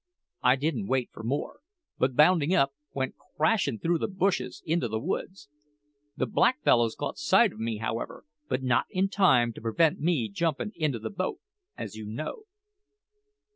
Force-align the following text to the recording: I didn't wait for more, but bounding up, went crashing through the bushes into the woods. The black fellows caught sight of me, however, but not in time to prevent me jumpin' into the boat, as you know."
I 0.41 0.55
didn't 0.55 0.87
wait 0.87 1.11
for 1.13 1.21
more, 1.21 1.59
but 1.99 2.15
bounding 2.15 2.55
up, 2.55 2.73
went 2.91 3.13
crashing 3.37 3.77
through 3.77 3.99
the 3.99 4.07
bushes 4.07 4.63
into 4.65 4.87
the 4.87 4.97
woods. 4.99 5.47
The 6.17 6.25
black 6.25 6.63
fellows 6.63 6.95
caught 6.95 7.19
sight 7.19 7.53
of 7.53 7.59
me, 7.59 7.77
however, 7.77 8.25
but 8.49 8.63
not 8.63 8.87
in 8.89 9.09
time 9.09 9.53
to 9.53 9.61
prevent 9.61 9.99
me 9.99 10.27
jumpin' 10.27 10.71
into 10.73 10.97
the 10.97 11.11
boat, 11.11 11.39
as 11.77 11.95
you 11.97 12.07
know." 12.07 12.45